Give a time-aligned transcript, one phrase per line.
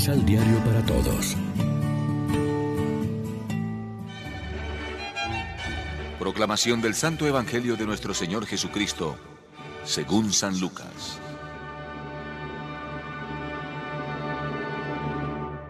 [0.00, 1.36] Misal Diario para Todos.
[6.18, 9.14] Proclamación del Santo Evangelio de nuestro Señor Jesucristo,
[9.84, 11.20] según San Lucas.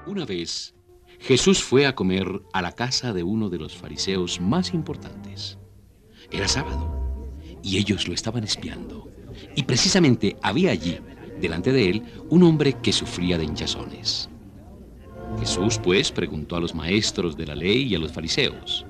[0.06, 0.76] Una vez,
[1.18, 5.58] Jesús fue a comer a la casa de uno de los fariseos más importantes.
[6.30, 7.34] Era sábado
[7.64, 9.10] y ellos lo estaban espiando.
[9.56, 11.00] Y precisamente había allí,
[11.40, 14.29] delante de él, un hombre que sufría de hinchazones.
[15.38, 18.84] Jesús, pues, preguntó a los maestros de la ley y a los fariseos.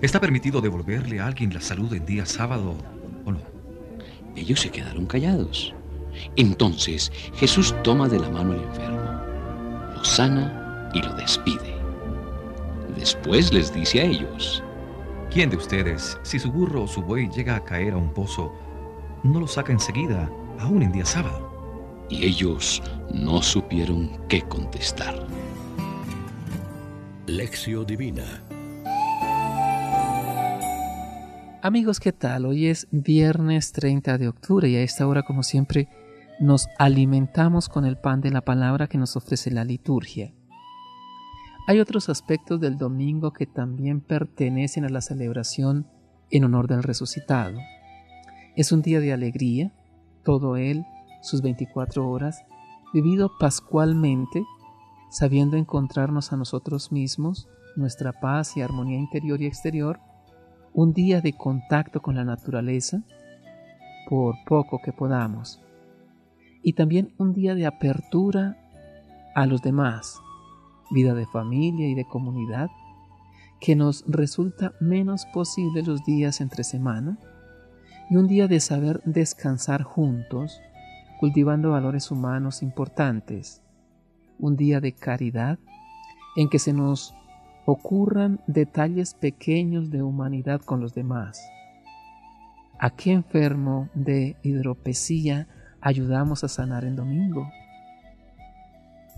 [0.00, 2.74] ¿Está permitido devolverle a alguien la salud en día sábado
[3.24, 3.40] o no?
[4.34, 5.74] Ellos se quedaron callados.
[6.36, 11.74] Entonces Jesús toma de la mano al enfermo, lo sana y lo despide.
[12.96, 14.62] Después les dice a ellos,
[15.30, 18.52] ¿quién de ustedes, si su burro o su buey llega a caer a un pozo,
[19.22, 21.48] no lo saca enseguida, aún en día sábado?
[22.08, 25.26] Y ellos no supieron qué contestar.
[27.30, 28.42] Lección Divina
[31.62, 32.44] Amigos, ¿qué tal?
[32.44, 35.88] Hoy es viernes 30 de octubre y a esta hora, como siempre,
[36.40, 40.34] nos alimentamos con el pan de la palabra que nos ofrece la liturgia.
[41.68, 45.86] Hay otros aspectos del domingo que también pertenecen a la celebración
[46.32, 47.60] en honor del resucitado.
[48.56, 49.72] Es un día de alegría,
[50.24, 50.84] todo él,
[51.22, 52.42] sus 24 horas,
[52.92, 54.42] vivido pascualmente,
[55.10, 60.00] sabiendo encontrarnos a nosotros mismos, nuestra paz y armonía interior y exterior,
[60.72, 63.02] un día de contacto con la naturaleza,
[64.08, 65.60] por poco que podamos,
[66.62, 68.56] y también un día de apertura
[69.34, 70.20] a los demás,
[70.90, 72.70] vida de familia y de comunidad,
[73.60, 77.18] que nos resulta menos posible los días entre semana,
[78.08, 80.60] y un día de saber descansar juntos,
[81.18, 83.62] cultivando valores humanos importantes,
[84.40, 85.58] un día de caridad
[86.36, 87.14] en que se nos
[87.66, 91.42] ocurran detalles pequeños de humanidad con los demás.
[92.78, 95.48] ¿A qué enfermo de hidropesía
[95.80, 97.48] ayudamos a sanar en domingo?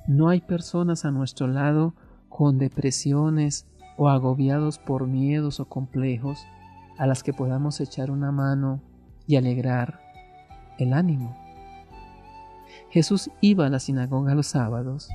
[0.09, 1.95] No hay personas a nuestro lado
[2.29, 3.67] con depresiones
[3.97, 6.45] o agobiados por miedos o complejos
[6.99, 8.83] a las que podamos echar una mano
[9.27, 10.01] y alegrar
[10.79, 11.42] el ánimo.
[12.91, 15.09] Jesús iba a la sinagoga los sábados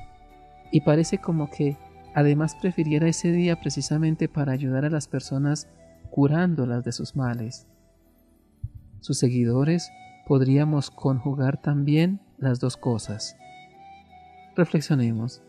[0.70, 1.76] y parece como que
[2.14, 5.68] además prefiriera ese día precisamente para ayudar a las personas
[6.10, 7.66] curándolas de sus males.
[9.00, 9.90] Sus seguidores
[10.26, 13.36] podríamos conjugar también las dos cosas.
[14.56, 15.42] Reflexionemos.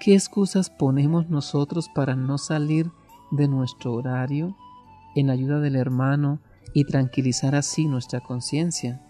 [0.00, 2.90] ¿Qué excusas ponemos nosotros para no salir
[3.30, 4.56] de nuestro horario
[5.14, 6.40] en ayuda del hermano
[6.74, 9.00] y tranquilizar así nuestra conciencia?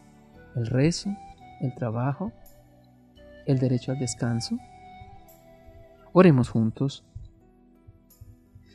[0.55, 1.11] ¿El rezo?
[1.61, 2.33] ¿El trabajo?
[3.47, 4.59] ¿El derecho al descanso?
[6.13, 7.05] Oremos juntos.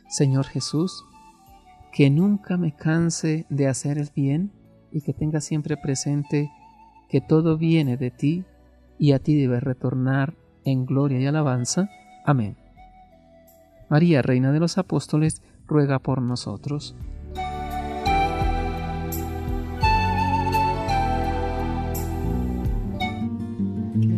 [0.10, 1.06] Señor Jesús,
[1.92, 4.52] que nunca me canse de hacer el bien
[4.92, 6.52] y que tenga siempre presente
[7.10, 8.46] que todo viene de ti
[8.98, 11.90] y a ti debe retornar en gloria y alabanza.
[12.26, 12.58] Amén.
[13.90, 16.96] María, Reina de los Apóstoles, ruega por nosotros.